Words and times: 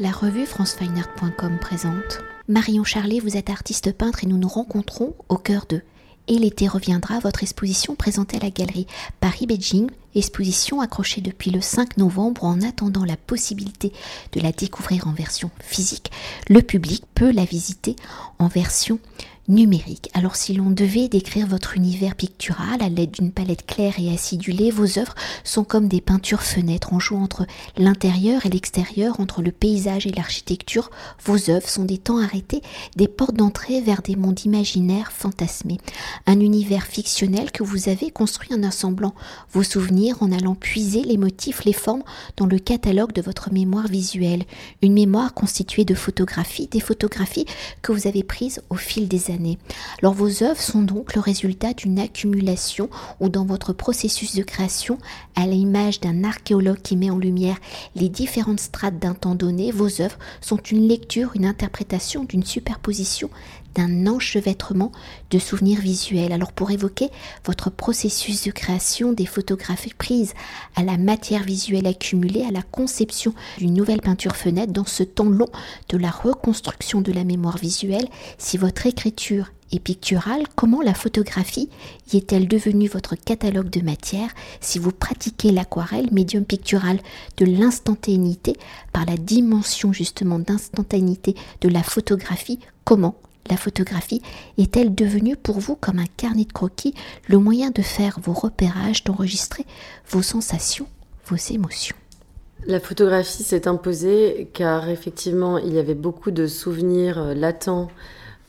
La 0.00 0.12
revue 0.12 0.46
francefineart.com 0.46 1.58
présente 1.60 2.20
Marion 2.46 2.84
Charlet, 2.84 3.18
vous 3.18 3.36
êtes 3.36 3.50
artiste 3.50 3.92
peintre 3.92 4.22
et 4.22 4.28
nous 4.28 4.38
nous 4.38 4.46
rencontrons 4.46 5.16
au 5.28 5.38
cœur 5.38 5.66
de 5.68 5.82
Et 6.28 6.38
l'été 6.38 6.68
reviendra, 6.68 7.18
votre 7.18 7.42
exposition 7.42 7.96
présentée 7.96 8.36
à 8.36 8.44
la 8.44 8.50
galerie 8.50 8.86
Paris-Beijing, 9.18 9.90
exposition 10.14 10.80
accrochée 10.80 11.20
depuis 11.20 11.50
le 11.50 11.60
5 11.60 11.96
novembre 11.96 12.44
en 12.44 12.62
attendant 12.62 13.04
la 13.04 13.16
possibilité 13.16 13.92
de 14.30 14.40
la 14.40 14.52
découvrir 14.52 15.08
en 15.08 15.12
version 15.12 15.50
physique. 15.58 16.12
Le 16.48 16.62
public 16.62 17.02
peut 17.16 17.32
la 17.32 17.44
visiter 17.44 17.96
en 18.38 18.46
version 18.46 19.00
numérique. 19.48 20.10
Alors 20.12 20.36
si 20.36 20.52
l'on 20.52 20.70
devait 20.70 21.08
décrire 21.08 21.46
votre 21.46 21.76
univers 21.76 22.14
pictural 22.14 22.82
à 22.82 22.88
l'aide 22.88 23.10
d'une 23.10 23.32
palette 23.32 23.66
claire 23.66 23.94
et 23.98 24.12
acidulée, 24.12 24.70
vos 24.70 24.98
œuvres 24.98 25.14
sont 25.42 25.64
comme 25.64 25.88
des 25.88 26.02
peintures 26.02 26.42
fenêtres 26.42 26.92
en 26.92 27.00
jouant 27.00 27.22
entre 27.22 27.46
l'intérieur 27.76 28.44
et 28.44 28.50
l'extérieur, 28.50 29.20
entre 29.20 29.42
le 29.42 29.50
paysage 29.50 30.06
et 30.06 30.12
l'architecture. 30.12 30.90
Vos 31.24 31.50
œuvres 31.50 31.68
sont 31.68 31.84
des 31.84 31.98
temps 31.98 32.18
arrêtés, 32.18 32.62
des 32.96 33.08
portes 33.08 33.34
d'entrée 33.36 33.80
vers 33.80 34.02
des 34.02 34.16
mondes 34.16 34.44
imaginaires 34.44 35.12
fantasmés. 35.12 35.78
Un 36.26 36.40
univers 36.40 36.86
fictionnel 36.86 37.50
que 37.50 37.62
vous 37.62 37.88
avez 37.88 38.10
construit 38.10 38.54
en 38.54 38.62
assemblant 38.62 39.14
vos 39.52 39.62
souvenirs, 39.62 40.18
en 40.20 40.30
allant 40.30 40.54
puiser 40.54 41.02
les 41.02 41.16
motifs, 41.16 41.64
les 41.64 41.72
formes 41.72 42.02
dans 42.36 42.46
le 42.46 42.58
catalogue 42.58 43.12
de 43.12 43.22
votre 43.22 43.52
mémoire 43.52 43.88
visuelle. 43.88 44.44
Une 44.82 44.92
mémoire 44.92 45.32
constituée 45.32 45.86
de 45.86 45.94
photographies, 45.94 46.66
des 46.66 46.80
photographies 46.80 47.46
que 47.80 47.92
vous 47.92 48.06
avez 48.06 48.22
prises 48.22 48.60
au 48.68 48.74
fil 48.74 49.08
des 49.08 49.30
années 49.30 49.37
alors 50.00 50.14
vos 50.14 50.42
œuvres 50.42 50.60
sont 50.60 50.82
donc 50.82 51.14
le 51.14 51.20
résultat 51.20 51.72
d'une 51.72 51.98
accumulation 51.98 52.88
ou 53.20 53.28
dans 53.28 53.44
votre 53.44 53.72
processus 53.72 54.34
de 54.34 54.42
création, 54.42 54.98
à 55.36 55.46
l'image 55.46 56.00
d'un 56.00 56.24
archéologue 56.24 56.82
qui 56.82 56.96
met 56.96 57.10
en 57.10 57.18
lumière 57.18 57.58
les 57.94 58.08
différentes 58.08 58.60
strates 58.60 58.98
d'un 58.98 59.14
temps 59.14 59.34
donné, 59.34 59.70
vos 59.70 60.00
œuvres 60.00 60.18
sont 60.40 60.56
une 60.56 60.88
lecture, 60.88 61.32
une 61.34 61.46
interprétation 61.46 62.24
d'une 62.24 62.44
superposition 62.44 63.30
d'un 63.74 64.06
enchevêtrement 64.06 64.92
de 65.30 65.38
souvenirs 65.38 65.80
visuels. 65.80 66.32
Alors 66.32 66.52
pour 66.52 66.70
évoquer 66.70 67.10
votre 67.44 67.70
processus 67.70 68.44
de 68.44 68.50
création 68.50 69.12
des 69.12 69.26
photographies 69.26 69.94
prises 69.96 70.34
à 70.76 70.82
la 70.82 70.96
matière 70.96 71.44
visuelle 71.44 71.86
accumulée, 71.86 72.44
à 72.44 72.50
la 72.50 72.62
conception 72.62 73.34
d'une 73.58 73.74
nouvelle 73.74 74.00
peinture 74.00 74.36
fenêtre 74.36 74.72
dans 74.72 74.84
ce 74.84 75.02
temps 75.02 75.28
long 75.28 75.48
de 75.88 75.98
la 75.98 76.10
reconstruction 76.10 77.00
de 77.00 77.12
la 77.12 77.24
mémoire 77.24 77.58
visuelle, 77.58 78.08
si 78.38 78.56
votre 78.56 78.86
écriture 78.86 79.50
est 79.72 79.80
picturale, 79.80 80.44
comment 80.56 80.80
la 80.80 80.94
photographie 80.94 81.68
y 82.12 82.16
est-elle 82.16 82.48
devenue 82.48 82.88
votre 82.88 83.16
catalogue 83.16 83.70
de 83.70 83.82
matière? 83.82 84.30
Si 84.60 84.78
vous 84.78 84.92
pratiquez 84.92 85.52
l'aquarelle, 85.52 86.08
médium 86.10 86.44
pictural 86.44 86.98
de 87.36 87.44
l'instantanéité, 87.44 88.56
par 88.92 89.04
la 89.04 89.16
dimension 89.16 89.92
justement 89.92 90.38
d'instantanéité 90.38 91.34
de 91.60 91.68
la 91.68 91.82
photographie, 91.82 92.60
comment 92.84 93.16
la 93.50 93.56
photographie 93.56 94.22
est-elle 94.56 94.94
devenue 94.94 95.36
pour 95.36 95.58
vous 95.58 95.76
comme 95.76 95.98
un 95.98 96.06
carnet 96.16 96.44
de 96.44 96.52
croquis, 96.52 96.94
le 97.28 97.38
moyen 97.38 97.70
de 97.70 97.82
faire 97.82 98.18
vos 98.20 98.32
repérages, 98.32 99.04
d'enregistrer 99.04 99.64
vos 100.08 100.22
sensations, 100.22 100.86
vos 101.26 101.36
émotions? 101.36 101.96
La 102.66 102.80
photographie 102.80 103.44
s'est 103.44 103.68
imposée 103.68 104.50
car 104.52 104.88
effectivement 104.88 105.58
il 105.58 105.72
y 105.74 105.78
avait 105.78 105.94
beaucoup 105.94 106.30
de 106.30 106.46
souvenirs 106.46 107.18
euh, 107.18 107.34
latents 107.34 107.88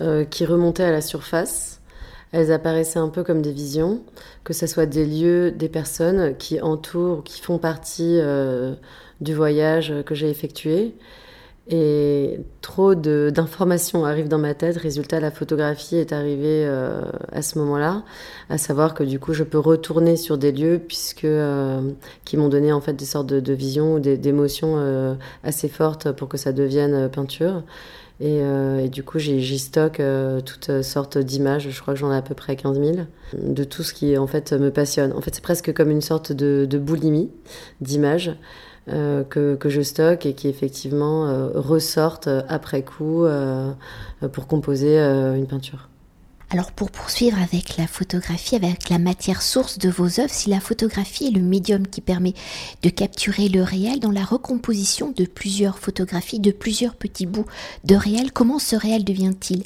euh, 0.01 0.25
qui 0.25 0.45
remontaient 0.45 0.83
à 0.83 0.91
la 0.91 1.01
surface. 1.01 1.79
Elles 2.31 2.51
apparaissaient 2.51 2.99
un 2.99 3.09
peu 3.09 3.23
comme 3.23 3.41
des 3.41 3.51
visions, 3.51 4.01
que 4.43 4.53
ce 4.53 4.67
soit 4.67 4.85
des 4.85 5.05
lieux, 5.05 5.51
des 5.51 5.69
personnes 5.69 6.35
qui 6.37 6.61
entourent, 6.61 7.23
qui 7.23 7.41
font 7.41 7.57
partie 7.57 8.17
euh, 8.19 8.75
du 9.21 9.33
voyage 9.33 9.93
que 10.05 10.15
j'ai 10.15 10.29
effectué. 10.29 10.93
Et 11.71 12.39
trop 12.61 12.95
d'informations 12.95 14.03
arrivent 14.03 14.27
dans 14.27 14.39
ma 14.39 14.55
tête. 14.55 14.75
Résultat, 14.77 15.19
la 15.19 15.29
photographie 15.29 15.97
est 15.97 16.11
arrivée 16.11 16.65
euh, 16.65 17.03
à 17.31 17.43
ce 17.43 17.59
moment-là, 17.59 18.03
à 18.49 18.57
savoir 18.57 18.95
que 18.95 19.03
du 19.03 19.19
coup, 19.19 19.33
je 19.33 19.43
peux 19.43 19.59
retourner 19.59 20.17
sur 20.17 20.39
des 20.39 20.51
lieux 20.51 20.81
puisque 20.85 21.25
euh, 21.25 21.91
qui 22.25 22.37
m'ont 22.37 22.49
donné 22.49 22.73
en 22.73 22.81
fait 22.81 22.93
des 22.93 23.05
sortes 23.05 23.27
de, 23.27 23.53
visions 23.53 23.93
ou 23.95 23.99
d'émotions 23.99 24.77
euh, 24.77 25.13
assez 25.43 25.67
fortes 25.67 26.11
pour 26.11 26.27
que 26.27 26.37
ça 26.37 26.53
devienne 26.53 27.07
peinture. 27.09 27.61
Et, 28.21 28.41
du 28.89 29.03
coup, 29.03 29.17
j'y 29.17 29.59
stocke 29.59 30.01
toutes 30.45 30.81
sortes 30.81 31.17
d'images. 31.17 31.69
Je 31.69 31.81
crois 31.81 31.93
que 31.93 31.99
j'en 32.01 32.11
ai 32.11 32.17
à 32.17 32.21
peu 32.21 32.35
près 32.35 32.57
15 32.57 32.77
000 32.77 32.97
de 33.33 33.63
tout 33.63 33.81
ce 33.81 33.93
qui 33.93 34.17
en 34.17 34.27
fait 34.27 34.51
me 34.51 34.71
passionne. 34.71 35.13
En 35.13 35.21
fait, 35.21 35.35
c'est 35.35 35.43
presque 35.43 35.73
comme 35.73 35.89
une 35.89 36.01
sorte 36.01 36.33
de 36.33 36.77
boulimie 36.77 37.29
d'images. 37.79 38.35
Euh, 38.91 39.23
que, 39.23 39.69
je 39.69 39.81
stocke 39.81 40.25
et 40.25 40.33
qui 40.33 40.47
effectivement 40.47 41.27
euh, 41.27 41.49
ressortent 41.53 42.29
après 42.47 42.81
coup 42.81 43.23
euh, 43.23 43.71
pour 44.31 44.47
composer 44.47 44.97
une 44.97 45.45
peinture. 45.47 45.89
Alors 46.51 46.71
pour 46.71 46.89
poursuivre 46.89 47.37
avec 47.39 47.77
la 47.77 47.85
photographie, 47.85 48.55
avec 48.55 48.89
la 48.89 48.97
matière 48.97 49.43
source 49.43 49.77
de 49.77 49.89
vos 49.89 50.19
œuvres, 50.19 50.33
si 50.33 50.49
la 50.49 50.59
photographie 50.59 51.27
est 51.27 51.31
le 51.31 51.41
médium 51.41 51.85
qui 51.85 52.01
permet 52.01 52.33
de 52.81 52.89
capturer 52.89 53.49
le 53.49 53.61
réel 53.61 53.99
dans 53.99 54.09
la 54.09 54.23
recomposition 54.23 55.13
de 55.15 55.25
plusieurs 55.25 55.77
photographies, 55.77 56.39
de 56.39 56.51
plusieurs 56.51 56.95
petits 56.95 57.27
bouts 57.27 57.45
de 57.83 57.95
réel, 57.95 58.31
comment 58.31 58.57
ce 58.57 58.75
réel 58.75 59.03
devient-il 59.03 59.63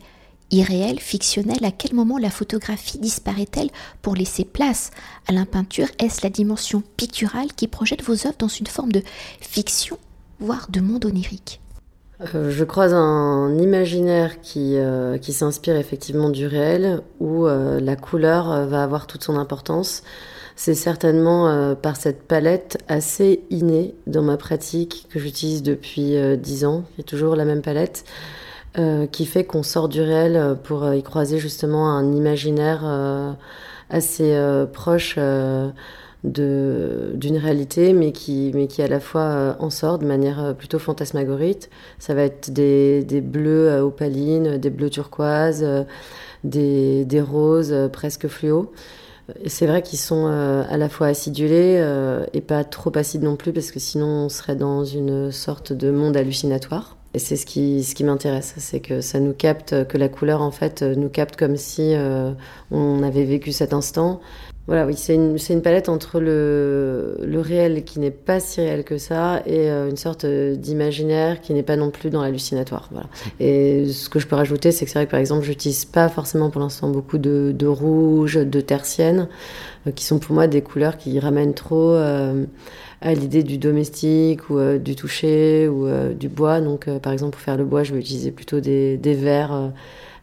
irréel, 0.53 0.99
fictionnel, 0.99 1.63
à 1.63 1.71
quel 1.71 1.93
moment 1.93 2.17
la 2.17 2.29
photographie 2.29 2.99
disparaît-elle 2.99 3.69
pour 4.01 4.15
laisser 4.15 4.45
place 4.45 4.91
à 5.27 5.33
la 5.33 5.45
peinture? 5.45 5.87
Est-ce 5.99 6.21
la 6.23 6.29
dimension 6.29 6.83
picturale 6.95 7.53
qui 7.55 7.67
projette 7.67 8.03
vos 8.03 8.13
œuvres 8.27 8.37
dans 8.37 8.47
une 8.47 8.67
forme 8.67 8.91
de 8.91 9.01
fiction, 9.41 9.97
voire 10.39 10.67
de 10.69 10.79
monde 10.79 11.05
onirique? 11.05 11.59
Euh, 12.35 12.51
je 12.51 12.63
croise 12.63 12.93
un 12.93 13.57
imaginaire 13.57 14.41
qui, 14.41 14.77
euh, 14.77 15.17
qui 15.17 15.33
s'inspire 15.33 15.75
effectivement 15.75 16.29
du 16.29 16.45
réel, 16.45 17.01
où 17.19 17.47
euh, 17.47 17.79
la 17.79 17.95
couleur 17.95 18.67
va 18.67 18.83
avoir 18.83 19.07
toute 19.07 19.23
son 19.23 19.37
importance. 19.37 20.03
C'est 20.55 20.75
certainement 20.75 21.73
par 21.73 21.95
cette 21.95 22.27
palette 22.27 22.77
assez 22.87 23.41
innée 23.49 23.95
dans 24.05 24.21
ma 24.21 24.37
pratique 24.37 25.07
que 25.09 25.17
j'utilise 25.17 25.63
depuis 25.63 26.15
dix 26.37 26.63
ans, 26.63 26.83
qui 26.93 27.01
est 27.01 27.05
toujours 27.05 27.35
la 27.35 27.43
même 27.43 27.63
palette. 27.63 28.05
Euh, 28.79 29.05
qui 29.05 29.27
fait 29.27 29.43
qu'on 29.43 29.61
sort 29.61 29.87
du 29.87 30.01
réel 30.01 30.35
euh, 30.35 30.55
pour 30.55 30.83
euh, 30.83 30.95
y 30.95 31.03
croiser 31.03 31.37
justement 31.37 31.95
un 31.95 32.11
imaginaire 32.11 32.83
assez 33.91 34.35
proche 34.73 35.19
d'une 36.23 37.37
réalité, 37.37 37.93
mais 37.93 38.11
qui, 38.11 38.51
mais 38.55 38.65
qui 38.65 38.81
à 38.81 38.87
la 38.87 38.99
fois 38.99 39.55
en 39.59 39.69
sort 39.69 39.99
de 39.99 40.05
manière 40.05 40.55
plutôt 40.57 40.79
fantasmagorique. 40.79 41.69
Ça 41.99 42.15
va 42.15 42.23
être 42.23 42.51
des, 42.51 43.03
des 43.03 43.21
bleus 43.21 43.79
opalines, 43.81 44.57
des 44.57 44.69
bleus 44.71 44.89
turquoises, 44.89 45.63
des, 46.43 47.05
des 47.05 47.21
roses 47.21 47.75
presque 47.91 48.27
fluo. 48.27 48.71
C'est 49.45 49.67
vrai 49.67 49.83
qu'ils 49.83 49.99
sont 49.99 50.25
à 50.25 50.77
la 50.77 50.89
fois 50.89 51.07
acidulés 51.07 51.85
et 52.33 52.41
pas 52.41 52.63
trop 52.63 52.91
acides 52.95 53.23
non 53.23 53.35
plus, 53.35 53.53
parce 53.53 53.71
que 53.71 53.79
sinon 53.79 54.25
on 54.25 54.29
serait 54.29 54.55
dans 54.55 54.83
une 54.85 55.31
sorte 55.31 55.73
de 55.73 55.91
monde 55.91 56.17
hallucinatoire. 56.17 56.97
Et 57.13 57.19
c'est 57.19 57.35
ce 57.35 57.45
qui, 57.45 57.83
ce 57.83 57.93
qui 57.93 58.03
m'intéresse, 58.03 58.55
c'est 58.57 58.79
que 58.79 59.01
ça 59.01 59.19
nous 59.19 59.33
capte, 59.33 59.87
que 59.87 59.97
la 59.97 60.09
couleur 60.09 60.41
en 60.41 60.49
fait 60.49 60.81
nous 60.81 61.09
capte 61.09 61.35
comme 61.35 61.57
si 61.57 61.93
euh, 61.93 62.31
on 62.71 63.03
avait 63.03 63.25
vécu 63.25 63.51
cet 63.51 63.71
instant. 63.71 64.19
Voilà, 64.67 64.85
oui, 64.85 64.93
c'est 64.95 65.15
une, 65.15 65.37
une, 65.49 65.61
palette 65.61 65.89
entre 65.89 66.21
le, 66.21 67.17
le 67.21 67.39
réel 67.41 67.83
qui 67.83 67.99
n'est 67.99 68.11
pas 68.11 68.39
si 68.39 68.61
réel 68.61 68.85
que 68.85 68.97
ça 68.97 69.41
et 69.45 69.69
euh, 69.69 69.89
une 69.89 69.97
sorte 69.97 70.25
d'imaginaire 70.25 71.41
qui 71.41 71.53
n'est 71.53 71.63
pas 71.63 71.75
non 71.75 71.91
plus 71.91 72.09
dans 72.09 72.21
l'hallucinatoire. 72.21 72.87
Voilà. 72.91 73.07
Et 73.41 73.87
ce 73.91 74.07
que 74.07 74.19
je 74.19 74.27
peux 74.27 74.37
rajouter, 74.37 74.71
c'est 74.71 74.85
que 74.85 74.91
c'est 74.91 74.99
vrai 74.99 75.05
que 75.05 75.11
par 75.11 75.19
exemple, 75.19 75.43
j'utilise 75.43 75.83
pas 75.83 76.07
forcément 76.07 76.49
pour 76.49 76.61
l'instant 76.61 76.89
beaucoup 76.89 77.17
de, 77.17 77.53
de 77.53 77.67
rouge, 77.67 78.35
de 78.35 78.61
tertienne, 78.61 79.27
euh, 79.87 79.91
qui 79.91 80.05
sont 80.05 80.19
pour 80.19 80.33
moi 80.33 80.47
des 80.47 80.61
couleurs 80.61 80.97
qui 80.97 81.19
ramènent 81.19 81.53
trop 81.53 81.97
à 83.03 83.13
l'idée 83.13 83.43
du 83.43 83.57
domestique 83.57 84.49
ou 84.49 84.57
euh, 84.57 84.79
du 84.79 84.95
toucher 84.95 85.67
ou 85.67 85.85
euh, 85.85 86.13
du 86.13 86.29
bois. 86.29 86.61
Donc, 86.61 86.87
euh, 86.87 86.99
par 86.99 87.11
exemple, 87.11 87.33
pour 87.33 87.41
faire 87.41 87.57
le 87.57 87.65
bois, 87.65 87.83
je 87.83 87.93
vais 87.93 87.99
utiliser 87.99 88.31
plutôt 88.31 88.61
des, 88.61 88.97
des 88.97 89.13
verres 89.13 89.71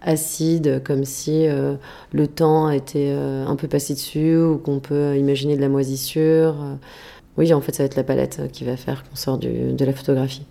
acides, 0.03 0.83
comme 0.85 1.05
si 1.05 1.47
le 1.47 2.27
temps 2.27 2.71
était 2.71 3.11
un 3.11 3.57
peu 3.57 3.69
passé 3.69 3.95
dessus 3.95 4.37
ou 4.37 4.59
qu'on 4.59 4.81
peut 4.81 5.17
imaginer 5.17 5.57
de 5.57 5.61
la 5.61 5.69
moisissure. 5.69 6.57
Oui, 7.37 7.53
en 7.53 7.61
fait, 7.61 7.75
ça 7.75 7.83
va 7.83 7.87
être 7.87 7.97
la 7.97 8.05
palette 8.05 8.51
qui 8.53 8.65
va 8.65 8.77
faire 8.77 9.05
qu'on 9.05 9.17
sort 9.17 9.39
de 9.39 9.85
la 9.85 9.93
photographie. 9.93 10.43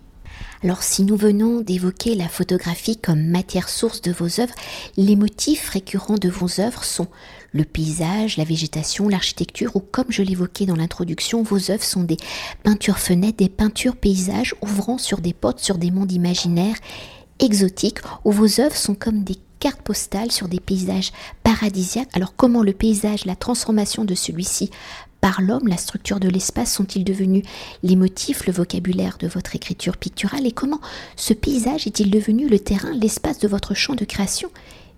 Alors 0.62 0.82
si 0.82 1.04
nous 1.04 1.16
venons 1.16 1.62
d'évoquer 1.62 2.14
la 2.14 2.28
photographie 2.28 2.98
comme 2.98 3.22
matière 3.22 3.70
source 3.70 4.02
de 4.02 4.12
vos 4.12 4.40
œuvres, 4.40 4.54
les 4.98 5.16
motifs 5.16 5.70
récurrents 5.70 6.18
de 6.18 6.28
vos 6.28 6.60
œuvres 6.60 6.84
sont 6.84 7.06
le 7.52 7.64
paysage, 7.64 8.36
la 8.36 8.44
végétation, 8.44 9.08
l'architecture, 9.08 9.74
ou 9.74 9.80
comme 9.80 10.10
je 10.10 10.22
l'évoquais 10.22 10.66
dans 10.66 10.76
l'introduction, 10.76 11.42
vos 11.42 11.70
œuvres 11.70 11.82
sont 11.82 12.02
des 12.02 12.18
peintures 12.62 12.98
fenêtres, 12.98 13.38
des 13.38 13.48
peintures 13.48 13.96
paysages 13.96 14.54
ouvrant 14.60 14.98
sur 14.98 15.22
des 15.22 15.32
portes, 15.32 15.60
sur 15.60 15.78
des 15.78 15.90
mondes 15.90 16.12
imaginaires 16.12 16.76
exotiques, 17.40 17.98
où 18.24 18.32
vos 18.32 18.60
œuvres 18.60 18.76
sont 18.76 18.94
comme 18.94 19.24
des 19.24 19.36
cartes 19.58 19.82
postales 19.82 20.32
sur 20.32 20.48
des 20.48 20.60
paysages 20.60 21.12
paradisiaques. 21.42 22.08
Alors 22.14 22.34
comment 22.36 22.62
le 22.62 22.72
paysage, 22.72 23.26
la 23.26 23.36
transformation 23.36 24.04
de 24.04 24.14
celui-ci 24.14 24.70
par 25.20 25.42
l'homme, 25.42 25.68
la 25.68 25.76
structure 25.76 26.18
de 26.18 26.28
l'espace 26.28 26.72
sont-ils 26.72 27.04
devenus 27.04 27.44
les 27.82 27.94
motifs, 27.94 28.46
le 28.46 28.52
vocabulaire 28.52 29.18
de 29.18 29.28
votre 29.28 29.54
écriture 29.54 29.98
picturale? 29.98 30.46
Et 30.46 30.52
comment 30.52 30.80
ce 31.14 31.34
paysage 31.34 31.86
est-il 31.86 32.10
devenu 32.10 32.48
le 32.48 32.58
terrain, 32.58 32.92
l'espace 32.92 33.38
de 33.38 33.48
votre 33.48 33.74
champ 33.74 33.94
de 33.94 34.06
création 34.06 34.50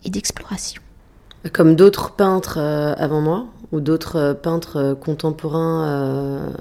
et 0.05 0.11
d'exploration? 0.11 0.81
Comme 1.53 1.75
d'autres 1.75 2.13
peintres 2.13 2.59
euh, 2.59 2.95
avant 2.97 3.21
moi 3.21 3.47
ou 3.73 3.81
d'autres 3.81 4.17
euh, 4.17 4.35
peintres 4.35 4.77
euh, 4.77 4.95
contemporains 4.95 6.53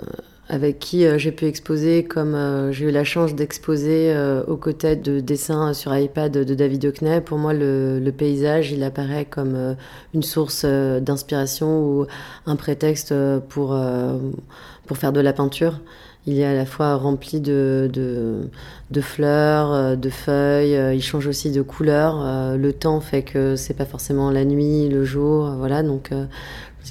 avec 0.52 0.80
qui 0.80 1.06
euh, 1.06 1.18
j'ai 1.18 1.32
pu 1.32 1.46
exposer, 1.46 2.04
comme 2.04 2.36
euh, 2.36 2.74
j'ai 2.74 2.90
eu 2.90 2.92
la 2.92 3.06
chance 3.06 3.34
d'exposer 3.34 4.12
euh, 4.12 4.44
aux 4.48 4.58
côtés 4.58 4.98
de 4.98 5.22
dessins 5.22 5.74
sur 5.74 5.96
iPad 5.96 6.30
de 6.30 6.54
David 6.54 6.86
Hockney. 6.86 7.22
Pour 7.22 7.38
moi, 7.38 7.54
le, 7.54 8.12
paysage, 8.12 8.70
il 8.74 8.84
apparaît 8.84 9.24
comme 9.24 9.78
une 10.14 10.24
source 10.24 10.66
d'inspiration 10.66 11.82
ou 11.82 12.06
un 12.46 12.58
prétexte 12.58 13.14
pour, 13.48 13.80
pour 14.86 14.98
faire 14.98 15.14
de 15.14 15.22
la 15.22 15.32
peinture. 15.32 15.80
Il 16.28 16.38
est 16.38 16.46
à 16.46 16.54
la 16.54 16.66
fois 16.66 16.98
rempli 16.98 17.40
de, 17.40 17.90
de, 17.92 18.50
de 18.92 19.02
fleurs, 19.02 19.96
de 19.96 20.10
feuilles, 20.10 20.78
il 20.94 21.02
change 21.02 21.26
aussi 21.28 21.52
de 21.52 21.62
couleur. 21.62 22.58
Le 22.58 22.74
temps 22.74 23.00
fait 23.00 23.24
que 23.24 23.56
c'est 23.56 23.74
pas 23.74 23.86
forcément 23.86 24.30
la 24.30 24.44
nuit, 24.44 24.90
le 24.90 25.06
jour, 25.06 25.50
voilà. 25.58 25.82
Donc 25.84 26.12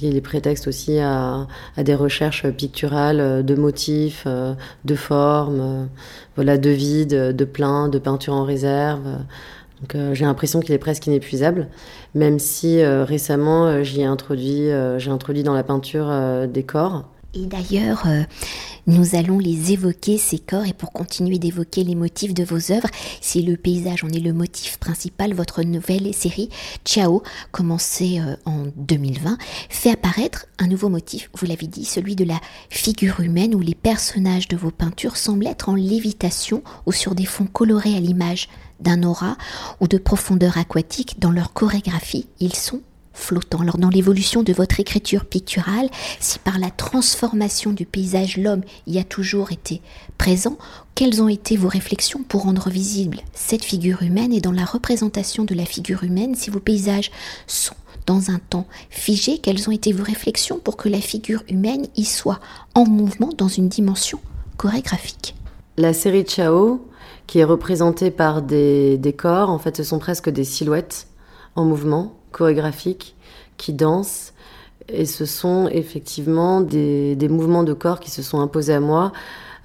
il 0.01 0.15
est 0.15 0.21
prétexte 0.21 0.67
aussi 0.67 0.99
à, 0.99 1.47
des 1.77 1.95
recherches 1.95 2.47
picturales 2.49 3.19
euh, 3.19 3.41
de 3.41 3.55
motifs, 3.55 4.23
euh, 4.25 4.53
de 4.85 4.95
formes, 4.95 5.59
euh, 5.61 5.85
voilà, 6.35 6.57
de 6.57 6.69
vide, 6.69 7.35
de 7.35 7.45
plein, 7.45 7.87
de 7.87 7.99
peinture 7.99 8.33
en 8.33 8.43
réserve. 8.43 9.01
Donc 9.81 10.13
j'ai 10.13 10.25
l'impression 10.25 10.59
qu'il 10.59 10.75
est 10.75 10.77
presque 10.77 11.07
inépuisable, 11.07 11.67
même 12.13 12.37
si 12.37 12.85
récemment 12.85 13.81
j'y 13.81 14.01
ai 14.01 14.05
introduit, 14.05 14.69
j'ai 14.97 15.09
introduit 15.09 15.41
dans 15.41 15.55
la 15.55 15.63
peinture 15.63 16.13
des 16.47 16.61
corps. 16.61 17.05
Et 17.33 17.47
d'ailleurs, 17.47 18.05
nous 18.87 19.15
allons 19.15 19.39
les 19.39 19.71
évoquer, 19.71 20.17
ces 20.17 20.39
corps, 20.39 20.65
et 20.65 20.73
pour 20.73 20.91
continuer 20.91 21.39
d'évoquer 21.39 21.83
les 21.83 21.95
motifs 21.95 22.33
de 22.33 22.43
vos 22.43 22.71
œuvres, 22.71 22.89
si 23.21 23.41
le 23.41 23.57
paysage 23.57 24.03
en 24.03 24.09
est 24.09 24.19
le 24.19 24.33
motif 24.33 24.77
principal, 24.77 25.33
votre 25.33 25.63
nouvelle 25.63 26.13
série 26.13 26.49
Ciao, 26.85 27.23
commencée 27.51 28.19
euh, 28.19 28.35
en 28.45 28.65
2020, 28.75 29.37
fait 29.69 29.91
apparaître 29.91 30.47
un 30.59 30.67
nouveau 30.67 30.89
motif, 30.89 31.29
vous 31.35 31.45
l'avez 31.45 31.67
dit, 31.67 31.85
celui 31.85 32.15
de 32.15 32.25
la 32.25 32.39
figure 32.69 33.19
humaine 33.19 33.55
où 33.55 33.59
les 33.59 33.75
personnages 33.75 34.47
de 34.47 34.57
vos 34.57 34.71
peintures 34.71 35.17
semblent 35.17 35.47
être 35.47 35.69
en 35.69 35.75
lévitation 35.75 36.63
ou 36.85 36.91
sur 36.91 37.15
des 37.15 37.25
fonds 37.25 37.47
colorés 37.47 37.95
à 37.95 37.99
l'image 37.99 38.49
d'un 38.79 39.03
aura 39.03 39.37
ou 39.79 39.87
de 39.87 39.97
profondeur 39.97 40.57
aquatique. 40.57 41.19
Dans 41.19 41.31
leur 41.31 41.53
chorégraphie, 41.53 42.27
ils 42.39 42.55
sont 42.55 42.81
flottant. 43.13 43.59
Alors 43.59 43.77
dans 43.77 43.89
l'évolution 43.89 44.43
de 44.43 44.53
votre 44.53 44.79
écriture 44.79 45.25
picturale, 45.25 45.89
si 46.19 46.39
par 46.39 46.59
la 46.59 46.69
transformation 46.69 47.71
du 47.71 47.85
paysage 47.85 48.37
l'homme 48.37 48.61
y 48.87 48.99
a 48.99 49.03
toujours 49.03 49.51
été 49.51 49.81
présent, 50.17 50.57
quelles 50.95 51.21
ont 51.21 51.27
été 51.27 51.57
vos 51.57 51.67
réflexions 51.67 52.23
pour 52.27 52.43
rendre 52.43 52.69
visible 52.69 53.19
cette 53.33 53.63
figure 53.63 54.01
humaine 54.01 54.33
et 54.33 54.41
dans 54.41 54.51
la 54.51 54.65
représentation 54.65 55.43
de 55.43 55.55
la 55.55 55.65
figure 55.65 56.03
humaine, 56.03 56.35
si 56.35 56.49
vos 56.49 56.59
paysages 56.59 57.11
sont 57.47 57.75
dans 58.05 58.31
un 58.31 58.39
temps 58.39 58.67
figé, 58.89 59.37
quelles 59.37 59.69
ont 59.69 59.71
été 59.71 59.93
vos 59.93 60.03
réflexions 60.03 60.59
pour 60.59 60.77
que 60.77 60.89
la 60.89 61.01
figure 61.01 61.43
humaine 61.49 61.87
y 61.95 62.05
soit 62.05 62.39
en 62.73 62.85
mouvement 62.85 63.29
dans 63.37 63.47
une 63.47 63.69
dimension 63.69 64.19
chorégraphique? 64.57 65.35
La 65.77 65.93
série 65.93 66.25
Chao, 66.25 66.87
qui 67.27 67.39
est 67.39 67.43
représentée 67.43 68.11
par 68.11 68.41
des, 68.41 68.97
des 68.97 69.13
corps, 69.13 69.49
en 69.49 69.59
fait 69.59 69.77
ce 69.77 69.83
sont 69.83 69.99
presque 69.99 70.29
des 70.29 70.43
silhouettes 70.43 71.07
en 71.55 71.65
mouvement 71.65 72.15
chorégraphiques 72.31 73.15
qui 73.57 73.73
dansent. 73.73 74.33
Et 74.89 75.05
ce 75.05 75.25
sont 75.25 75.69
effectivement 75.71 76.61
des, 76.61 77.15
mouvements 77.29 77.63
de 77.63 77.73
corps 77.73 77.99
qui 77.99 78.11
se 78.11 78.21
sont 78.21 78.41
imposés 78.41 78.73
à 78.73 78.79
moi, 78.79 79.11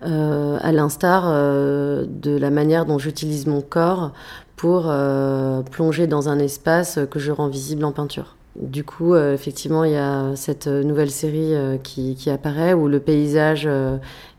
euh, 0.04 0.58
à 0.60 0.72
l'instar 0.72 1.24
euh, 1.26 2.04
de 2.06 2.36
la 2.36 2.50
manière 2.50 2.84
dont 2.84 2.98
j'utilise 2.98 3.46
mon 3.46 3.62
corps 3.62 4.12
pour 4.56 4.84
euh, 4.86 5.62
plonger 5.62 6.06
dans 6.06 6.28
un 6.28 6.38
espace 6.38 6.98
que 7.10 7.18
je 7.18 7.32
rends 7.32 7.48
visible 7.48 7.84
en 7.84 7.92
peinture. 7.92 8.36
Du 8.56 8.84
coup, 8.84 9.14
effectivement, 9.16 9.84
il 9.84 9.92
y 9.92 9.96
a 9.96 10.34
cette 10.34 10.66
nouvelle 10.66 11.10
série 11.10 11.52
qui, 11.82 12.14
qui, 12.14 12.30
apparaît 12.30 12.72
où 12.72 12.88
le 12.88 13.00
paysage 13.00 13.68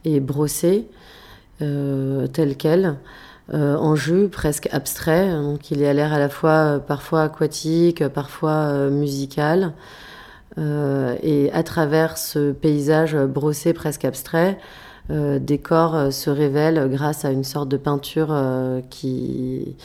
est 0.05 0.19
brossé 0.19 0.87
tel 1.59 2.55
quel. 2.57 2.95
Euh, 3.53 3.77
en 3.77 3.95
jeu 3.95 4.27
presque 4.27 4.67
abstrait. 4.73 5.31
Donc 5.31 5.71
il 5.71 5.81
est 5.81 5.87
à 5.87 5.93
l'air 5.93 6.11
à 6.11 6.19
la 6.19 6.27
fois 6.27 6.51
euh, 6.51 6.79
parfois 6.79 7.23
aquatique, 7.23 8.05
parfois 8.09 8.51
euh, 8.51 8.89
musical. 8.89 9.73
et 10.57 11.51
à 11.53 11.63
travers 11.63 12.17
ce 12.17 12.51
paysage 12.51 13.15
brossé 13.15 13.73
presque 13.73 14.05
abstrait, 14.05 14.57
des 15.09 15.59
corps 15.59 16.11
se 16.11 16.31
révèlent 16.31 16.89
grâce 16.89 17.25
à 17.25 17.31
une 17.31 17.43
sorte 17.43 17.69
de 17.69 17.77
peinture 17.77 18.35
qui 18.89 19.75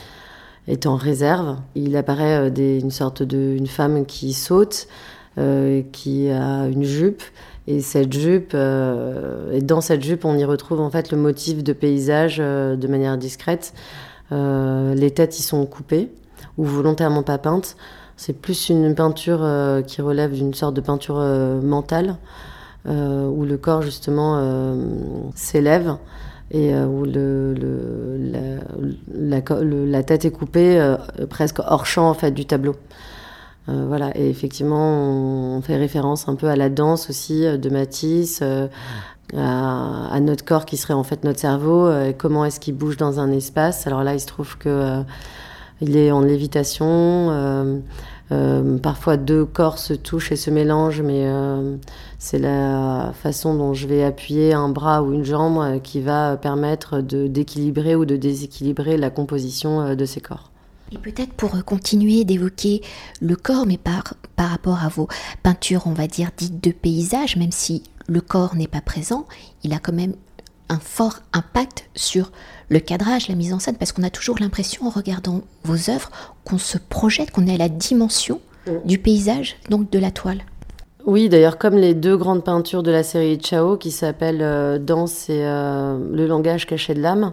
est 0.67 0.87
en 0.87 0.97
réserve. 0.97 1.59
Il 1.75 1.95
apparaît 1.95 2.49
une 2.49 2.91
sorte 2.91 3.23
de 3.23 3.63
femme 3.67 4.07
qui 4.07 4.33
saute, 4.33 4.89
qui 5.37 6.31
a 6.31 6.67
une 6.69 6.85
jupe 6.85 7.23
et 7.69 7.81
cette 7.81 8.13
jupe, 8.13 8.53
euh, 8.55 9.53
et 9.53 9.61
dans 9.61 9.81
cette 9.81 10.03
jupe, 10.03 10.25
on 10.25 10.37
y 10.37 10.45
retrouve 10.45 10.81
en 10.81 10.91
fait 10.91 11.13
le 11.13 11.19
motif 11.19 11.63
de 11.63 11.73
paysage 11.73 12.39
euh, 12.41 12.75
de 12.75 12.89
manière 12.89 13.17
discrète. 13.17 13.73
Euh, 14.33 14.95
les 14.95 15.13
têtes 15.13 15.39
y 15.39 15.43
sont 15.43 15.65
coupées 15.67 16.11
ou 16.59 16.65
volontairement 16.65 17.23
pas 17.23 17.39
peintes. 17.39 17.77
C'est 18.17 18.33
plus 18.33 18.69
une 18.69 18.95
peinture 18.95 19.47
qui 19.87 20.03
relève 20.03 20.33
d'une 20.33 20.55
sorte 20.55 20.75
de 20.75 20.81
peinture 20.81 21.17
mentale, 21.17 22.17
où 22.87 23.45
le 23.45 23.57
corps 23.57 23.83
justement 23.83 24.77
s'élève 25.35 25.97
et 26.53 26.75
où 26.75 27.05
la, 27.05 28.61
la, 29.41 30.03
tête 30.03 30.25
est 30.25 30.31
coupée 30.31 30.95
presque 31.31 31.61
hors 31.61 31.87
champ 31.87 32.11
en 32.11 32.15
fait 32.15 32.33
du 32.33 32.45
tableau. 32.45 32.75
Euh, 33.69 33.85
voilà, 33.87 34.17
et 34.19 34.29
effectivement, 34.29 35.57
on 35.57 35.63
fait 35.63 35.77
référence 35.77 36.29
un 36.29 36.35
peu 36.35 36.49
à 36.49 36.57
la 36.57 36.69
danse 36.69 37.09
aussi 37.11 37.47
euh, 37.47 37.57
de 37.59 37.71
Matisse, 37.71 38.41
euh, 38.43 38.67
à, 39.37 40.19
notre 40.21 40.45
corps 40.45 40.67
qui 40.67 40.77
serait 40.77 40.95
en 40.95 41.05
fait 41.05 41.25
notre 41.25 41.39
cerveau, 41.39 41.91
comment 42.19 42.45
est-ce 42.45 42.61
qu'il 42.61 42.75
bouge 42.75 42.99
dans 42.99 43.19
un 43.19 43.33
espace. 43.33 43.87
Alors 43.87 44.05
là, 44.05 44.13
il 44.13 44.21
se 44.21 44.27
trouve 44.27 44.59
que 44.59 45.03
il 45.81 45.97
est 45.97 46.13
en 46.13 46.21
lévitation. 46.21 47.83
parfois, 48.83 49.17
deux 49.17 49.47
corps 49.47 49.79
se 49.79 49.95
touchent 49.95 50.33
et 50.33 50.37
se 50.37 50.51
mélangent, 50.51 51.01
mais 51.01 51.27
c'est 52.19 52.39
la 52.39 53.13
façon 53.15 53.55
dont 53.55 53.73
je 53.73 53.87
vais 53.87 54.05
appuyer 54.05 54.53
un 54.53 54.69
bras 54.69 55.03
ou 55.03 55.15
une 55.15 55.25
jambe 55.25 55.81
qui 55.81 56.03
va 56.03 56.37
permettre 56.37 57.01
d'équilibrer 57.01 57.97
ou 57.97 58.05
de 58.05 58.17
déséquilibrer 58.17 58.99
la 58.99 59.09
composition 59.09 59.95
de 59.95 60.05
ces 60.05 60.21
corps. 60.21 60.52
Et 60.93 60.99
peut-être 60.99 61.33
pour 61.33 61.65
continuer 61.65 62.25
d'évoquer 62.25 62.83
le 63.21 63.35
corps, 63.37 63.67
mais 63.67 63.79
par, 63.79 64.15
par 64.37 64.51
rapport 64.51 64.83
à 64.83 64.89
vos 64.89 65.09
peintures, 65.43 65.87
on 65.87 65.93
va 65.93 66.07
dire, 66.07 66.31
dites 66.37 66.63
de 66.63 66.71
paysage, 66.71 67.37
même 67.37 67.53
si 67.53 67.83
le 68.09 68.21
corps 68.21 68.55
n'est 68.55 68.69
pas 68.69 68.81
présent, 68.81 69.27
il 69.65 69.73
a 69.73 69.79
quand 69.79 69.93
même 69.93 70.15
un 70.69 70.79
fort 70.79 71.21
impact 71.33 71.89
sur 71.95 72.31
le 72.69 72.81
cadrage, 72.81 73.29
la 73.29 73.35
mise 73.35 73.53
en 73.53 73.59
scène, 73.59 73.77
parce 73.77 73.93
qu'on 73.93 74.03
a 74.03 74.11
toujours 74.11 74.39
l'impression, 74.39 74.87
en 74.87 74.91
regardant 74.91 75.43
vos 75.65 75.91
œuvres, 75.91 76.11
qu'on 76.45 76.59
se 76.59 76.79
projette, 76.79 77.31
qu'on 77.31 77.47
est 77.47 77.55
à 77.55 77.59
la 77.59 77.69
dimension 77.69 78.41
mm. 78.67 78.71
du 78.85 78.99
paysage, 78.99 79.57
donc 79.71 79.91
de 79.91 79.99
la 79.99 80.11
toile. 80.11 80.43
Oui, 81.05 81.29
d'ailleurs, 81.29 81.59
comme 81.59 81.77
les 81.77 81.95
deux 81.95 82.17
grandes 82.17 82.45
peintures 82.45 82.83
de 82.83 82.91
la 82.91 83.03
série 83.03 83.39
Chao, 83.41 83.77
qui 83.77 83.91
s'appellent 83.91 84.43
euh, 84.43 84.79
Danse 84.79 85.29
et 85.29 85.43
euh, 85.45 85.99
Le 86.13 86.27
langage 86.27 86.67
caché 86.67 86.95
de 86.95 87.01
l'âme, 87.01 87.33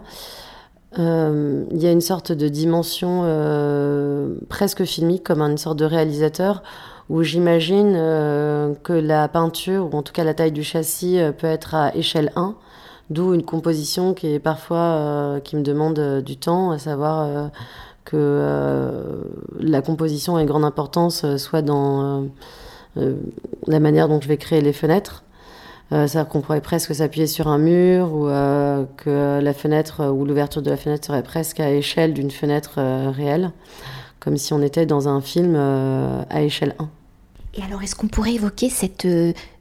euh, 0.98 1.64
il 1.70 1.80
y 1.80 1.86
a 1.86 1.92
une 1.92 2.00
sorte 2.00 2.32
de 2.32 2.48
dimension 2.48 3.22
euh, 3.24 4.34
presque 4.48 4.84
filmique, 4.84 5.22
comme 5.22 5.40
une 5.40 5.58
sorte 5.58 5.78
de 5.78 5.84
réalisateur, 5.84 6.62
où 7.08 7.22
j'imagine 7.22 7.94
euh, 7.96 8.74
que 8.82 8.92
la 8.92 9.28
peinture, 9.28 9.88
ou 9.92 9.96
en 9.96 10.02
tout 10.02 10.12
cas 10.12 10.24
la 10.24 10.34
taille 10.34 10.52
du 10.52 10.64
châssis, 10.64 11.20
peut 11.38 11.46
être 11.46 11.74
à 11.74 11.94
échelle 11.94 12.32
1, 12.36 12.56
d'où 13.10 13.34
une 13.34 13.44
composition 13.44 14.14
qui 14.14 14.34
est 14.34 14.40
parfois 14.40 15.40
qui 15.44 15.56
me 15.56 15.62
demande 15.62 16.22
du 16.24 16.36
temps, 16.36 16.70
à 16.70 16.78
savoir 16.78 17.50
que 18.04 19.22
la 19.58 19.82
composition 19.82 20.36
a 20.36 20.40
une 20.40 20.46
grande 20.46 20.64
importance, 20.64 21.24
soit 21.36 21.62
dans 21.62 22.28
la 23.66 23.80
manière 23.80 24.08
dont 24.08 24.20
je 24.20 24.28
vais 24.28 24.36
créer 24.36 24.60
les 24.60 24.72
fenêtres, 24.72 25.24
euh, 25.92 26.06
c'est-à-dire 26.06 26.28
qu'on 26.28 26.40
pourrait 26.40 26.60
presque 26.60 26.94
s'appuyer 26.94 27.26
sur 27.26 27.48
un 27.48 27.58
mur 27.58 28.12
ou 28.14 28.28
euh, 28.28 28.84
que 28.96 29.40
la 29.40 29.52
fenêtre 29.52 30.06
ou 30.06 30.24
l'ouverture 30.24 30.62
de 30.62 30.70
la 30.70 30.76
fenêtre 30.76 31.06
serait 31.06 31.22
presque 31.22 31.60
à 31.60 31.70
échelle 31.70 32.14
d'une 32.14 32.30
fenêtre 32.30 32.74
euh, 32.78 33.10
réelle, 33.10 33.52
comme 34.20 34.36
si 34.36 34.52
on 34.52 34.62
était 34.62 34.86
dans 34.86 35.08
un 35.08 35.20
film 35.20 35.56
à 35.56 36.42
échelle 36.42 36.74
1. 36.78 36.88
Et 37.54 37.62
alors, 37.62 37.82
est-ce 37.82 37.96
qu'on 37.96 38.06
pourrait 38.06 38.34
évoquer 38.34 38.70
cette 38.70 39.08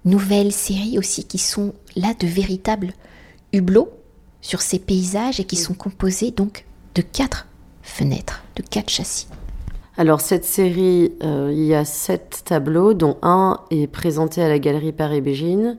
nouvelle 0.05 0.51
série 0.51 0.99
aussi 0.99 1.23
qui 1.23 1.39
sont 1.39 1.73
là 1.95 2.13
de 2.19 2.27
véritables 2.27 2.93
hublots 3.51 3.89
sur 4.41 4.61
ces 4.61 4.77
paysages 4.77 5.39
et 5.39 5.45
qui 5.45 5.55
sont 5.55 5.73
composés 5.73 6.31
donc 6.31 6.65
de 6.93 7.01
quatre 7.01 7.47
fenêtres, 7.81 8.43
de 8.55 8.61
quatre 8.61 8.89
châssis? 8.89 9.27
Alors 9.99 10.21
cette 10.21 10.45
série, 10.45 11.11
euh, 11.23 11.49
il 11.51 11.65
y 11.65 11.75
a 11.75 11.83
sept 11.83 12.43
tableaux, 12.45 12.93
dont 12.93 13.17
un 13.21 13.59
est 13.69 13.87
présenté 13.87 14.41
à 14.41 14.47
la 14.47 14.57
galerie 14.57 14.93
Paris-Bégine. 14.93 15.77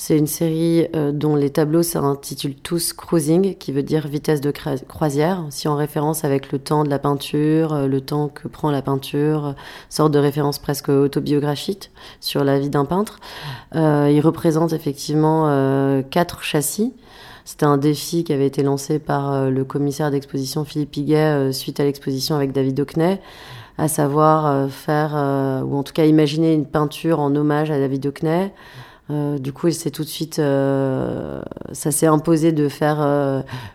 C'est 0.00 0.16
une 0.16 0.28
série 0.28 0.86
euh, 0.94 1.10
dont 1.10 1.34
les 1.34 1.50
tableaux 1.50 1.82
s'intitulent 1.82 2.54
tous 2.54 2.92
Cruising, 2.92 3.56
qui 3.56 3.72
veut 3.72 3.82
dire 3.82 4.06
vitesse 4.06 4.40
de 4.40 4.52
croisière, 4.86 5.44
si 5.50 5.66
en 5.66 5.74
référence 5.74 6.24
avec 6.24 6.52
le 6.52 6.60
temps 6.60 6.84
de 6.84 6.88
la 6.88 7.00
peinture, 7.00 7.72
euh, 7.72 7.88
le 7.88 8.00
temps 8.00 8.28
que 8.28 8.46
prend 8.46 8.70
la 8.70 8.80
peinture, 8.80 9.56
sorte 9.90 10.12
de 10.12 10.20
référence 10.20 10.60
presque 10.60 10.88
autobiographique 10.88 11.90
sur 12.20 12.44
la 12.44 12.60
vie 12.60 12.70
d'un 12.70 12.84
peintre. 12.84 13.18
il 13.74 14.20
représente 14.20 14.72
effectivement 14.72 16.02
quatre 16.10 16.44
châssis. 16.44 16.94
C'était 17.44 17.66
un 17.66 17.76
défi 17.76 18.22
qui 18.22 18.32
avait 18.32 18.46
été 18.46 18.62
lancé 18.62 19.00
par 19.00 19.50
le 19.50 19.64
commissaire 19.64 20.12
d'exposition 20.12 20.64
Philippe 20.64 20.92
Piguet 20.92 21.52
suite 21.52 21.80
à 21.80 21.84
l'exposition 21.84 22.36
avec 22.36 22.52
David 22.52 22.78
Hockney 22.78 23.20
à 23.78 23.86
savoir 23.86 24.46
euh, 24.46 24.68
faire, 24.68 25.12
euh, 25.14 25.62
ou 25.62 25.76
en 25.76 25.84
tout 25.84 25.92
cas 25.92 26.04
imaginer 26.04 26.52
une 26.52 26.66
peinture 26.66 27.20
en 27.20 27.34
hommage 27.34 27.70
à 27.70 27.78
David 27.78 28.06
Hockney. 28.06 28.52
Euh, 29.10 29.38
du 29.38 29.52
coup, 29.52 29.70
c'est 29.70 29.90
tout 29.90 30.04
de 30.04 30.08
suite, 30.08 30.36
ça 30.36 31.90
s'est 31.90 32.06
imposé 32.06 32.52
de 32.52 32.68
faire 32.68 33.00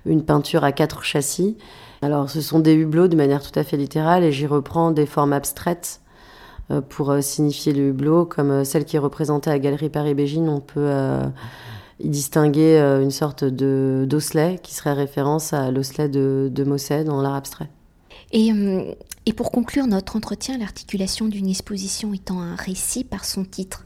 une 0.05 0.23
peinture 0.23 0.63
à 0.63 0.71
quatre 0.71 1.03
châssis. 1.03 1.57
Alors, 2.01 2.29
ce 2.29 2.41
sont 2.41 2.59
des 2.59 2.73
hublots 2.73 3.07
de 3.07 3.15
manière 3.15 3.41
tout 3.41 3.57
à 3.57 3.63
fait 3.63 3.77
littérale, 3.77 4.23
et 4.23 4.31
j'y 4.31 4.45
reprends 4.45 4.91
des 4.91 5.05
formes 5.05 5.33
abstraites 5.33 6.01
pour 6.89 7.15
signifier 7.21 7.73
le 7.73 7.89
hublot, 7.89 8.25
comme 8.25 8.63
celle 8.63 8.85
qui 8.85 8.95
est 8.95 8.99
représentée 8.99 9.49
à 9.49 9.59
Galerie 9.59 9.89
Paris-Bégine. 9.89 10.49
On 10.49 10.59
peut 10.59 10.91
y 11.99 12.09
distinguer 12.09 12.77
une 12.77 13.11
sorte 13.11 13.43
de 13.43 14.05
d'osselet 14.07 14.59
qui 14.61 14.73
serait 14.73 14.93
référence 14.93 15.53
à 15.53 15.71
l'osselet 15.71 16.09
de, 16.09 16.49
de 16.51 16.63
Mosset 16.63 17.03
dans 17.05 17.21
l'art 17.21 17.35
abstrait. 17.35 17.69
Et 18.31 18.51
pour 19.35 19.51
conclure 19.51 19.87
notre 19.87 20.15
entretien, 20.15 20.57
l'articulation 20.57 21.27
d'une 21.27 21.47
exposition 21.47 22.13
étant 22.13 22.41
un 22.41 22.55
récit 22.55 23.03
par 23.03 23.25
son 23.25 23.45
titre. 23.45 23.85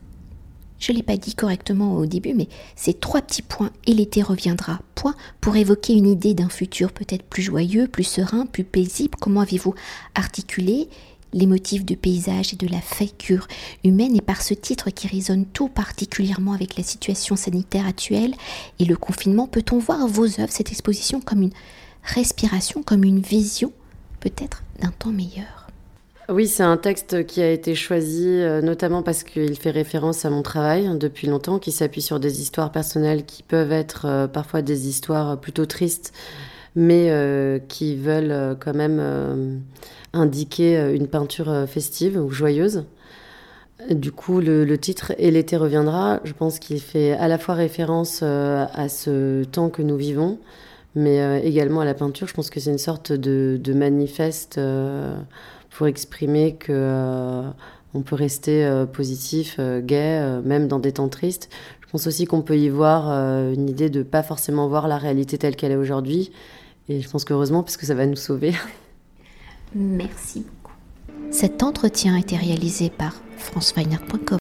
Je 0.79 0.91
ne 0.91 0.97
l'ai 0.97 1.03
pas 1.03 1.17
dit 1.17 1.35
correctement 1.35 1.95
au 1.95 2.05
début, 2.05 2.33
mais 2.33 2.47
ces 2.75 2.93
trois 2.93 3.21
petits 3.21 3.41
points 3.41 3.71
et 3.85 3.93
l'été 3.93 4.21
reviendra. 4.21 4.79
Point 4.95 5.15
pour 5.41 5.55
évoquer 5.55 5.93
une 5.93 6.07
idée 6.07 6.33
d'un 6.33 6.49
futur 6.49 6.91
peut-être 6.91 7.23
plus 7.23 7.41
joyeux, 7.41 7.87
plus 7.87 8.03
serein, 8.03 8.45
plus 8.45 8.63
paisible. 8.63 9.17
Comment 9.19 9.41
avez-vous 9.41 9.73
articulé 10.15 10.89
les 11.33 11.45
motifs 11.45 11.85
de 11.85 11.95
paysage 11.95 12.53
et 12.53 12.57
de 12.57 12.67
la 12.67 12.81
figure 12.81 13.47
humaine 13.83 14.15
et 14.15 14.21
par 14.21 14.41
ce 14.41 14.53
titre 14.53 14.89
qui 14.89 15.07
résonne 15.07 15.45
tout 15.45 15.67
particulièrement 15.67 16.53
avec 16.53 16.77
la 16.77 16.83
situation 16.83 17.35
sanitaire 17.35 17.85
actuelle 17.85 18.33
et 18.79 18.85
le 18.85 18.95
confinement, 18.95 19.47
peut-on 19.47 19.77
voir 19.77 20.07
vos 20.07 20.25
œuvres, 20.39 20.51
cette 20.51 20.71
exposition 20.71 21.19
comme 21.19 21.41
une 21.41 21.53
respiration, 22.03 22.81
comme 22.81 23.03
une 23.03 23.19
vision 23.19 23.73
peut-être 24.19 24.63
d'un 24.81 24.91
temps 24.91 25.11
meilleur? 25.11 25.66
Oui, 26.29 26.47
c'est 26.47 26.63
un 26.63 26.75
texte 26.75 27.25
qui 27.25 27.41
a 27.41 27.49
été 27.49 27.73
choisi 27.73 28.27
euh, 28.27 28.61
notamment 28.61 29.01
parce 29.01 29.23
qu'il 29.23 29.57
fait 29.57 29.71
référence 29.71 30.25
à 30.25 30.29
mon 30.29 30.41
travail 30.41 30.85
hein, 30.85 30.95
depuis 30.95 31.25
longtemps, 31.25 31.57
qui 31.57 31.71
s'appuie 31.71 32.01
sur 32.01 32.19
des 32.19 32.41
histoires 32.41 32.73
personnelles 32.73 33.23
qui 33.23 33.43
peuvent 33.43 33.71
être 33.71 34.05
euh, 34.05 34.27
parfois 34.27 34.61
des 34.61 34.89
histoires 34.89 35.39
plutôt 35.39 35.65
tristes, 35.65 36.11
mais 36.75 37.11
euh, 37.11 37.59
qui 37.69 37.95
veulent 37.95 38.57
quand 38.59 38.75
même 38.75 39.61
indiquer 40.11 40.93
une 40.93 41.07
peinture 41.07 41.65
festive 41.65 42.17
ou 42.17 42.29
joyeuse. 42.29 42.83
Du 43.89 44.11
coup, 44.11 44.41
le, 44.41 44.77
titre 44.77 45.13
Et 45.17 45.31
l'été 45.31 45.55
reviendra, 45.55 46.19
je 46.25 46.33
pense 46.33 46.59
qu'il 46.59 46.81
fait 46.81 47.13
à 47.13 47.29
la 47.29 47.37
fois 47.37 47.55
référence 47.55 48.21
à 48.21 48.89
ce 48.89 49.43
temps 49.45 49.69
que 49.69 49.81
nous 49.81 49.95
vivons, 49.95 50.39
mais 50.93 51.41
également 51.45 51.81
à 51.81 51.85
la 51.85 51.93
peinture. 51.93 52.27
Je 52.27 52.33
pense 52.33 52.49
que 52.49 52.59
c'est 52.59 52.71
une 52.71 52.77
sorte 52.77 53.11
de, 53.11 53.73
manifeste 53.73 54.59
euh, 55.77 55.79
pour 55.79 55.87
exprimer 55.87 56.55
que 56.55 56.71
euh, 56.71 57.49
on 57.93 58.01
peut 58.01 58.15
rester 58.15 58.69
positif, 58.93 59.59
gai, 59.59 60.41
même 60.43 60.67
dans 60.67 60.79
des 60.79 60.91
temps 60.91 61.07
tristes. 61.07 61.49
Je 61.81 61.87
pense 61.87 62.05
aussi 62.05 62.25
qu'on 62.25 62.41
peut 62.41 62.57
y 62.57 62.69
voir 62.69 63.09
une 63.53 63.69
idée 63.69 63.89
de 63.89 64.03
pas 64.03 64.23
forcément 64.23 64.67
voir 64.67 64.87
la 64.87 64.97
réalité 64.97 65.37
telle 65.37 65.55
qu'elle 65.55 65.71
est 65.71 65.77
aujourd'hui. 65.77 66.31
Et 66.89 67.01
je 67.01 67.09
pense 67.09 67.25
qu'heureusement, 67.25 67.63
parce 67.63 67.77
que 67.77 67.85
ça 67.85 67.95
va 67.95 68.05
nous 68.05 68.17
sauver. 68.17 68.53
Merci 69.75 70.41
beaucoup. 70.41 70.75
Cet 71.31 71.63
entretien 71.63 72.15
a 72.15 72.19
été 72.19 72.35
réalisé 72.35 72.89
par 72.89 73.15
franceweiner.com. 73.37 74.35